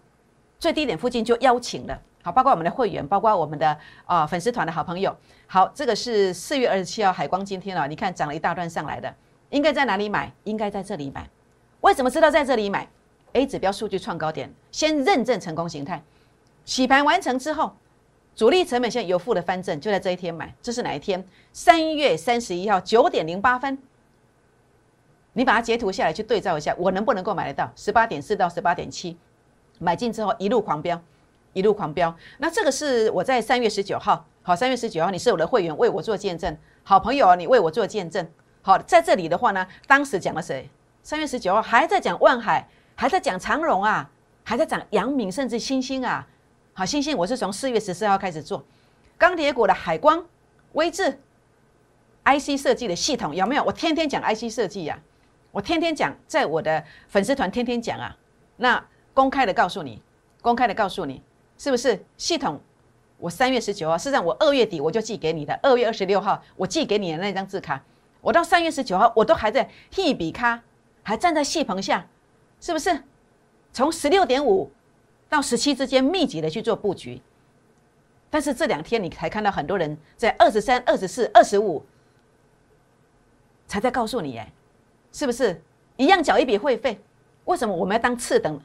[0.59, 2.01] 最低点附近就邀请了。
[2.23, 5.15] 好，包括我们的会员，包括我们的啊粉丝团的好朋友。
[5.47, 9.13] 好，这个是四月二十七号海光今天啊，你看涨了一大段上来的。
[9.51, 10.33] 应该在哪里买？
[10.45, 11.29] 应该在这里买。
[11.83, 12.89] 为什么知道在这里买
[13.33, 16.03] ？A 指标数据创高点，先认证成功形态，
[16.65, 17.73] 洗盘完成之后，
[18.35, 20.55] 主力成本线有负的翻正，就在这一天买。
[20.63, 21.23] 这是哪一天？
[21.53, 23.77] 三月三十一号九点零八分。
[25.35, 27.71] 你把它截图下来去对照一下，我能不能够买得到？
[27.75, 29.17] 十八点四到十八点七，
[29.79, 31.01] 买进之后一路狂飙，
[31.53, 32.15] 一路狂飙。
[32.39, 38.27] 那这个是我在三月十九号，好，三月十九号你是我的会员，为我做见证，好朋友啊，你为我做见证。
[38.61, 40.69] 好，在这里的话呢，当时讲了谁？
[41.03, 44.09] 三月十九号还在讲万海，还在讲长荣啊，
[44.45, 46.27] 还在讲阳明，甚至星星啊。
[46.75, 48.65] 好，星星我是从四月十四号开始做
[49.19, 50.25] 钢铁股的海光、
[50.73, 51.19] 威智、
[52.25, 53.65] IC 设计的系统有没有？
[53.65, 54.99] 我天天讲 IC 设计呀，
[55.53, 58.17] 我天天讲，在我的粉丝团天天讲啊。
[58.57, 58.85] 那
[59.15, 60.03] 公开的告诉你，
[60.41, 61.23] 公开的告诉你，
[61.57, 62.61] 是不是系统？
[63.19, 67.81] 我三月十九号，事实上我二月底我就寄给你的，二月二十六号我寄给你的那张字卡。
[68.21, 70.61] 我到三月十九号，我都还在替比卡，
[71.03, 72.05] 还站在戏棚下，
[72.61, 73.05] 是不是？
[73.73, 74.71] 从十六点五
[75.29, 77.23] 到十七之间密集的去做布局，
[78.29, 81.85] 但是这两天你才看到很多人在二十三、二十四、二十五
[83.67, 84.53] 才在告诉你，哎，
[85.13, 85.63] 是不是
[85.97, 86.99] 一样缴一笔会费？
[87.45, 88.61] 为什么我们要当次等、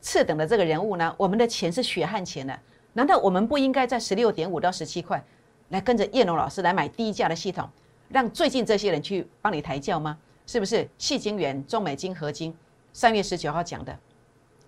[0.00, 1.14] 次等的这个人物呢？
[1.16, 2.56] 我们的钱是血汗钱呢？
[2.92, 5.24] 难道我们不应该在十六点五到十七块
[5.68, 7.68] 来跟着叶龙老师来买低价的系统？
[8.08, 10.18] 让最近这些人去帮你抬轿吗？
[10.46, 10.88] 是不是？
[10.98, 12.54] 细金元、中美金合金，
[12.92, 13.96] 三月十九号讲的，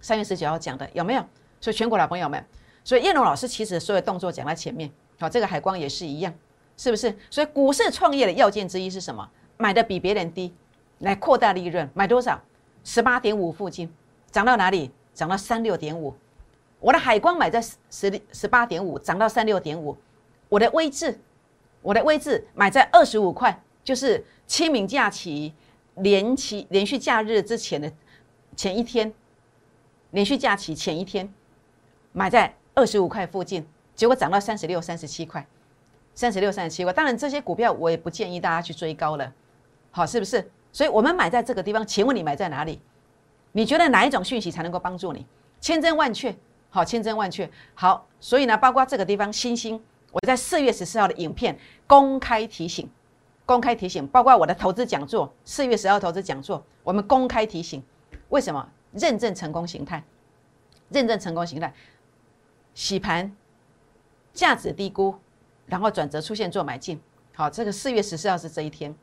[0.00, 1.24] 三月十九号讲的有没有？
[1.60, 2.44] 所以全国老朋友们，
[2.84, 6.32] 所以叶龙老师其实所有动作讲在前面，好，这个海光也是一样，
[6.76, 7.12] 是不是？
[7.28, 9.28] 所以股市创业的要件之一是什么？
[9.56, 10.54] 买的比别人低，
[11.02, 12.40] 来扩大利润，买多少？
[12.84, 13.92] 十八点五附近，
[14.30, 14.90] 涨到哪里？
[15.12, 16.14] 涨到三六点五。
[16.78, 17.60] 我的海光买在
[17.90, 19.96] 十十八点五，涨到三六点五。
[20.48, 21.18] 我的微智，
[21.80, 25.52] 我的微智买在二十五块，就是清明假期
[25.96, 27.92] 连期连续假日之前的
[28.56, 29.12] 前一天，
[30.12, 31.32] 连续假期前一天
[32.12, 35.44] 买在二十五块附近，结果涨到三十六、三十七块，
[36.14, 36.92] 三十六、三十七块。
[36.92, 39.32] 当然这些股票我也不建议大家去追高了，
[39.90, 40.48] 好，是不是？
[40.72, 42.80] 所以我们买在这个地方，请问你买在哪里？
[43.52, 45.26] 你觉得哪一种讯息才能够帮助你？
[45.60, 46.34] 千真万确。
[46.70, 47.48] 好，千真万确。
[47.74, 49.78] 好，所以呢，包括这个地方，星星，
[50.10, 52.90] 我在四月十四号的影片公开提醒，
[53.44, 57.82] 公开提醒，包括我的投资讲座，四月十号投资讲座，我们公开提醒，
[58.30, 60.02] 为什么认证成功形态？
[60.88, 61.72] 认证成功形态，
[62.72, 63.34] 洗盘，
[64.32, 65.14] 价值低估，
[65.66, 66.98] 然后转折出现做买进。
[67.34, 68.94] 好，这个四月十四号是这一天，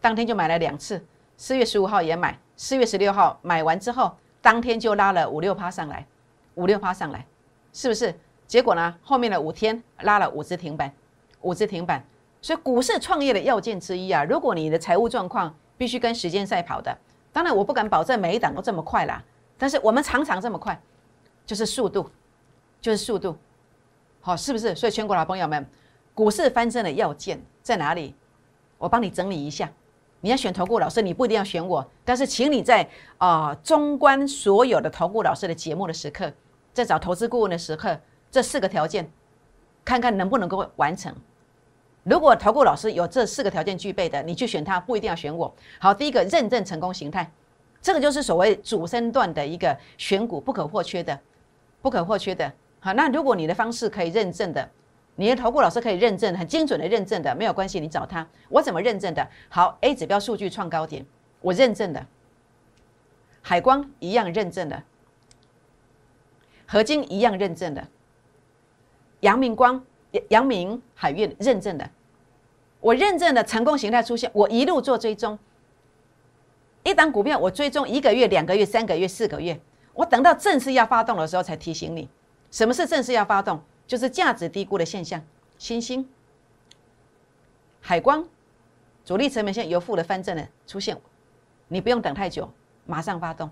[0.00, 1.04] 当天就买了两次，
[1.42, 6.06] 四月十五号也买，四月十六号买完之后，当天就拉了五六趴上来。
[6.54, 7.26] 五六趴上来，
[7.72, 8.14] 是不是？
[8.46, 8.96] 结果呢？
[9.02, 10.94] 后面的五天拉了五只停板，
[11.40, 12.00] 五只停板。
[12.40, 16.96] 所以股市创业的要件之一啊，如果你的财务状况必须跟时间赛跑的，
[17.32, 19.20] 当然我不敢保证每一档都这么快啦。
[19.58, 20.80] 但是我们常常这么快，
[21.44, 22.08] 就是速度，
[22.80, 23.36] 就是速度，
[24.20, 24.76] 好，是不是？
[24.76, 25.66] 所以全国老朋友们，
[26.14, 28.14] 股市翻身的要件在哪里？
[28.78, 29.68] 我帮你整理一下。
[30.22, 36.32] 你要选投顾老师，你不一定要选我，但是请你在啊，中观所有的投顾老师的节目的时刻。
[36.72, 39.10] 在找投资顾问的时刻，这四个条件，
[39.84, 41.14] 看看能不能够完成。
[42.04, 45.52] 如果投顾老师有这四个条件具备的，你去选他，不一定要选我。
[45.80, 47.30] 好，第一个认证成功形态，
[47.82, 51.18] 这个就是所谓主升段的一个选股不可或缺的，
[51.82, 52.50] 不可或缺的。
[52.80, 54.70] 好，那如果你的方式可以认证的，
[55.16, 58.26] 你的投顾老师可以认证很精准的认证的，没有关系，你找他。
[58.48, 59.26] 我怎么认证的？
[59.48, 61.04] 好，A 指标数据创高点，
[61.40, 62.06] 我认证的。
[63.42, 64.82] 海光一样认证的。
[66.66, 67.86] 合金一样认证的，
[69.20, 69.84] 阳明光、
[70.28, 71.90] 阳明海运认证的，
[72.80, 75.38] 我认证的成功形态出现，我一路做追踪。
[76.82, 79.60] 一档股票我追踪一个月、两个月、三个月、四个月，
[79.92, 82.08] 我等到正式要发动的时候才提醒你。
[82.50, 83.60] 什么是正式要发动？
[83.92, 85.22] 就是价值低估的现象。
[85.58, 86.08] 星星、
[87.78, 88.26] 海光、
[89.04, 90.98] 主力成本线由负的翻正的出现，
[91.68, 92.50] 你不用等太久，
[92.86, 93.50] 马上发动。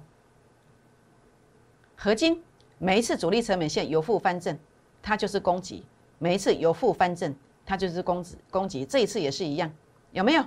[1.94, 2.42] 合金。
[2.78, 4.58] 每一次主力成本线由负翻正，
[5.02, 5.82] 它就是攻击；
[6.18, 8.38] 每一次由负翻正，它就是攻击。
[8.50, 9.70] 攻击这一次也是一样，
[10.12, 10.44] 有没有？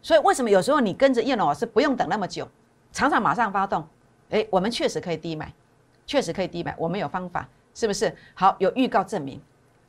[0.00, 2.48] 所以为什么有时候你跟着叶龙老师不用等那么久，
[2.92, 3.84] 常常马上发动？
[4.28, 5.52] 诶，我们确实可以低买，
[6.06, 7.48] 确实可以低买，我们有方法，
[7.78, 8.12] 是不是？
[8.34, 9.40] 好，有预告证明，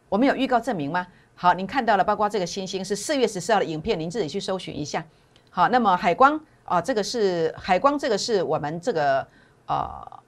[0.09, 1.07] 我们有预告证明吗？
[1.33, 5.03] 好，您看到了，包括这个星星是四月十四号的影片，您自己去搜寻一下。
[5.49, 9.27] 好，那么海光啊，这个是海光，这个是我们这个
[9.65, 10.19] 呃。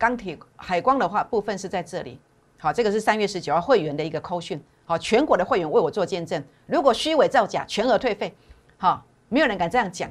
[0.00, 2.18] 钢铁海光的话部分是在这里，
[2.58, 8.34] 好，这个是三月十九号会员的一个扣讯，好，全国的会员为我做见证，如果虚伪造假，全额退费，
[8.78, 10.10] 好，没有人敢这样讲，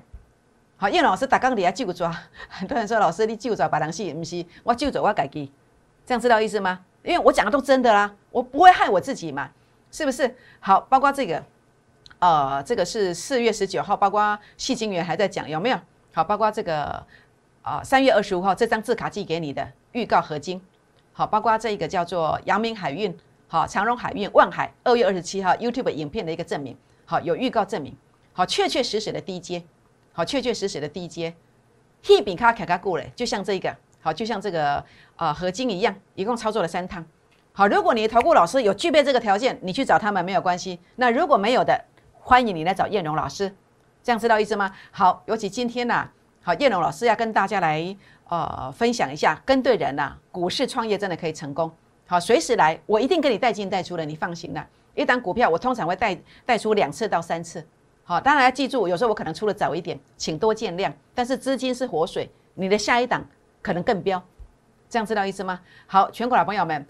[0.77, 2.15] 好，叶老师打钢铁啊，救抓，
[2.47, 5.51] 很多人说老师你救抓把人戏，不是，我救抓我改己，
[6.09, 6.79] 这样知道意思吗？
[7.03, 9.51] 因为我讲的都真的啦，我不会害我自己嘛，
[9.91, 10.35] 是不是？
[10.59, 11.45] 好，包括这个，
[12.17, 15.79] 呃，这个是四月十九号，包括细金元还在讲有没有？
[16.11, 17.05] 好，包括这个。
[17.61, 20.59] 啊，三月二十五号这张字卡寄给你的预告合金，
[21.13, 23.15] 好，包括这一个叫做阳明海运，
[23.47, 27.95] 好，长荣海运、万海，二月二十七号 YouTube 影片的一个证明，好，有预告证明，
[28.33, 29.61] 好，确确实实的低阶，
[30.13, 31.35] 好，确确实实的低阶，
[32.07, 34.83] 一比卡卡卡过嘞，就像这个，好，就像这个
[35.15, 37.05] 啊合金一样，一共操作了三趟，
[37.51, 41.79] 好，如果你的投顾老师有具备这个条件，你去找他们没有关系，那如果没有的，
[42.13, 43.53] 欢迎你来找燕荣老师，
[44.03, 44.71] 这样知道意思吗？
[44.91, 46.09] 好，尤其今天呐。
[46.41, 47.95] 好，叶龙老师要跟大家来
[48.29, 51.69] 呃分享一下，跟对人呐，股市创业真的可以成功。
[52.07, 54.65] 好，随时来，我一定给你带进带出的，你放心啦。
[54.95, 57.63] 一档股票我通常会带带出两次到三次。
[58.03, 60.91] 好，当然要记住，有时候我可能出的早一点，请多见谅。
[61.13, 63.23] 但是资金是活水，你的下一档
[63.69, 64.19] 可能更飙，
[64.89, 65.59] 这样知道意思吗？
[65.85, 66.87] 好，全国老朋友们，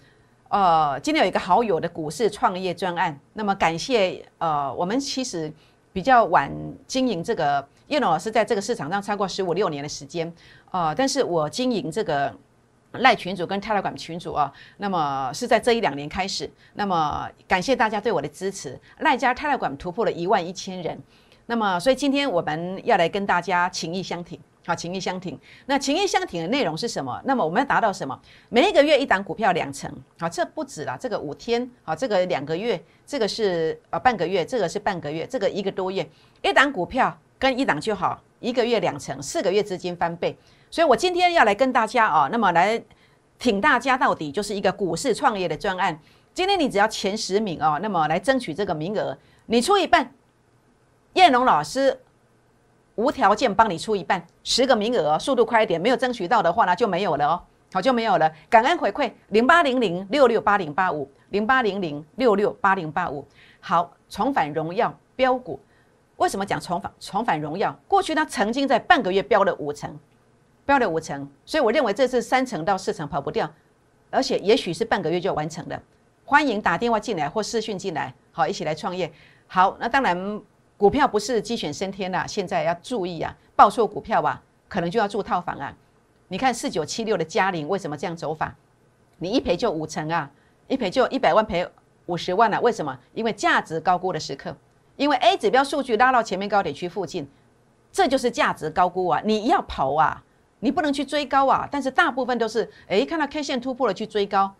[0.48, 5.52] 呃，今天有一个好友的股市创业专案，那么感谢呃，我们其实
[5.92, 6.50] 比较晚
[6.86, 7.68] 经营这个。
[7.88, 10.32] 叶龙老师在这个市场上超过十五六年的时间，
[10.70, 12.34] 呃，但是我经营这个
[12.92, 20.98] 赖群主跟泰勒管群主啊，那么是在这一两年开始，那么感谢大家对我的支持，赖家泰勒管突破了一万一千人，
[21.44, 25.36] 那么所以今天我们要来跟大家情谊相挺，好，情义相挺。
[25.66, 27.20] 那情义相挺的内容是什么？
[27.24, 28.16] 那么我们要达到什么？
[28.50, 30.96] 每一个月一档股票两成，好，这不止啦。
[30.96, 36.08] 这个五天，好，这个两个月，这个是呃半个月，这个是半个月，这个一个多月，
[36.40, 40.38] 一档股票跟一档就好，一个月两成，四个月资金翻倍。
[40.70, 42.80] 所以我今天要来跟大家啊，那么来
[43.40, 46.00] 挺大家到底，就是一个股市创业的专案。
[46.32, 50.14] 今天你只要前十名哦，那么来争取这个名额，你出一半，
[51.14, 51.98] 燕龙老师。
[53.00, 58.30] 无条件帮你出一半，十个名额，速度快一点，没有争取到的话呢就没有了哦，好就没有了。
[58.50, 63.26] 感恩回馈零八零零六六八零八五零八零零六六八零八五。
[63.58, 65.58] 好，重返荣耀标股，
[66.16, 67.74] 为什么讲重返重返荣耀？
[67.88, 69.98] 过去它曾经在半个月标了五成，
[70.66, 73.50] 标了五成，所以我认为这次三成到四成跑不掉，
[74.10, 75.82] 而且也许是半个月就完成了。
[76.26, 79.10] 欢迎打电话进来或视讯进来，好，一起来创业。
[79.46, 80.42] 好，那当然。
[80.80, 85.70] 股票不是鸡犬升天呐，现在要注意啊，报错股票啊，可能就要住套房啊。
[86.28, 88.56] 你看四九七六的嘉陵为什么这样走法？
[89.18, 90.30] 你一赔就五成啊，
[90.68, 91.68] 一赔就一百万赔
[92.06, 92.58] 五十万啊？
[92.60, 92.98] 为什么？
[93.12, 94.56] 因为价值高估的时刻，
[94.96, 97.28] 因为 A 指标数据拉到前面高点区附近，
[97.92, 99.20] 这就是价值高估啊！
[99.22, 100.24] 你要跑啊，
[100.60, 101.68] 你不能去追高啊。
[101.70, 104.50] 但是大部分都是诶，看到 K 线突破了去追高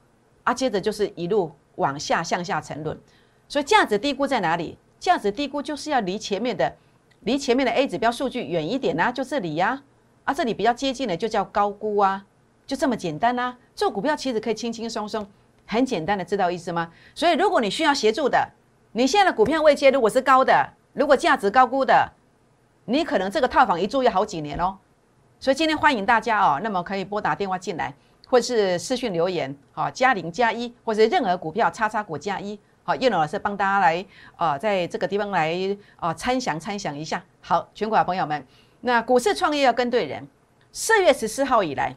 [0.44, 3.00] 啊，接着就是一路往下向下沉沦。
[3.48, 4.76] 所以价值低估在哪里？
[5.00, 6.76] 价值低估就是要离前面的，
[7.20, 9.82] 离前面的 A 指标数据远一点呐，就这里呀，
[10.24, 12.26] 啊，这里比较接近的就叫高估啊，
[12.66, 13.56] 就这么简单呐。
[13.74, 15.26] 做股票其实可以轻轻松松，
[15.66, 16.92] 很简单的，知道意思吗？
[17.14, 18.46] 所以如果你需要协助的，
[18.92, 22.12] 你现在的股票位阶如果是高的，如果价值高估的，
[22.84, 24.76] 你可能这个套房一住要好几年哦。
[25.38, 27.94] 所以今天欢迎大家哦，那么可以拨打电话进来，
[28.28, 32.60] 或是私讯留言，好加零加一，或者任何股票叉叉股加一。
[32.90, 35.55] 好，叶龙老师帮大家来啊，在这个地方来
[35.94, 37.22] 啊参详参详一下。
[37.40, 38.44] 好，全国的朋友们，
[38.81, 40.26] 那股市创业要跟对人。
[40.72, 41.94] 四月十四号以来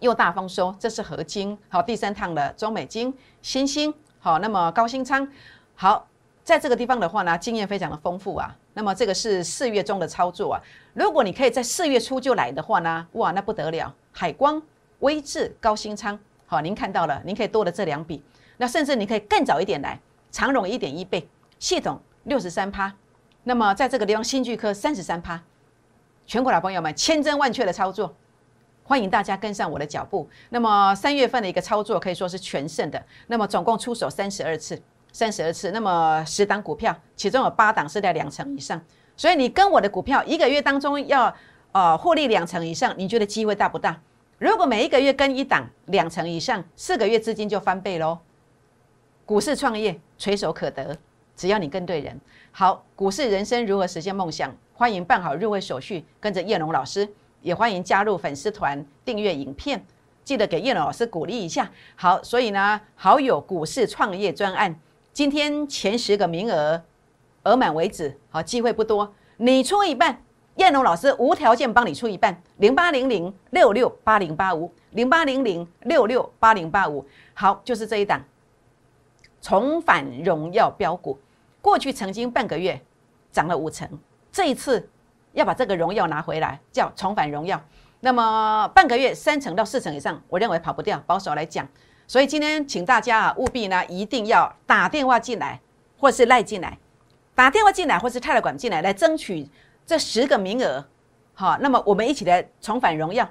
[0.00, 1.56] 又大丰收，这是合金。
[1.70, 3.94] 好，第三趟的中美金、新兴。
[4.18, 5.26] 好，那么高新仓。
[5.74, 6.06] 好，
[6.44, 8.54] 在这个地方的话呢，经验非常的丰富啊。
[8.74, 10.60] 那么这个是四月中的操作啊。
[10.92, 13.94] 如果你可以在四月初就来的话呢，哇，那不得了。
[14.12, 14.60] 海光、
[14.98, 16.20] 威智、高新仓。
[16.44, 18.22] 好，您看到了，您可以多了这两笔。
[18.60, 19.96] 那甚至你可以更早一点来。
[20.30, 22.92] 长荣一点一倍，系统六十三趴，
[23.44, 25.40] 那么在这个地方新巨科三十三趴，
[26.26, 28.14] 全国老朋友们千真万确的操作，
[28.84, 30.28] 欢迎大家跟上我的脚步。
[30.50, 34.80] 那么三月份的一个操作可以说是全胜的，那么总共出手三十二次，
[35.12, 38.80] 三十二次，那么十档股票，其中有八档是在两成以上，
[39.16, 41.34] 所以你跟我的股票一个月当中要
[41.72, 43.98] 呃获利两成以上，你觉得机会大不大？
[44.38, 48.18] 如果每一个月跟一档两成以上，四个月资金就翻倍喽。
[49.28, 50.96] 股市创业垂手可得，
[51.36, 52.18] 只要你跟对人。
[52.50, 54.50] 好，股市人生如何实现梦想？
[54.72, 57.06] 欢迎办好入会手续，跟着叶龙老师，
[57.42, 59.84] 也欢迎加入粉丝团订阅影片，
[60.24, 61.70] 记得给叶龙老师鼓励一下。
[61.94, 64.74] 好，所以呢，好友股市创业专案，
[65.12, 66.82] 今天前十个名额
[67.42, 70.22] 额满为止，好，机会不多，你出一半，
[70.54, 78.24] 叶龙老师无条件帮你出一半，零八零零六六八零八五，零八零零六六八零八五，好，就是这一档。
[79.40, 81.18] 重返荣耀标股，
[81.60, 82.80] 过去曾经半个月
[83.30, 83.88] 涨了五成，
[84.32, 84.88] 这一次
[85.32, 87.60] 要把这个荣耀拿回来，叫重返荣耀。
[88.00, 91.66] 那么半个月三成到四成以上，我认为跑不掉，保守来讲。
[92.06, 95.60] 所以今天请大家啊，务必呢一定要打电话进来，
[95.98, 96.78] 或是赖进来，
[97.34, 99.48] 打电话进来或是泰勒管进来，来争取
[99.84, 100.84] 这十个名额。
[101.34, 103.28] 好，那么我们一起来重返荣耀。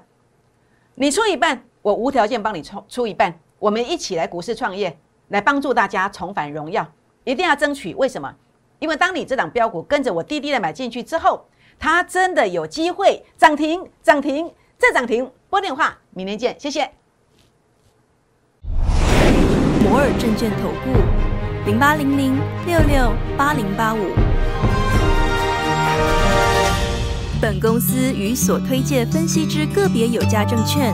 [0.96, 4.98] 你出一半，我无条件帮你出出一半，我们一起来股市创业。
[5.30, 6.86] 来帮助大家重返荣耀，
[7.24, 7.94] 一定要争取。
[7.96, 8.34] 为什么？
[8.80, 11.46] 因为当你这档标股跟着我滴滴的买进去之后，
[11.80, 15.32] 它真的有机会涨停、涨停再涨停。
[15.50, 16.92] 拨电话，明天见，谢谢。
[19.82, 20.92] 摩尔证券投顾
[21.66, 24.00] 零八零零六六八零八五。
[27.42, 30.94] 本公司与所推介分析之个别有价证券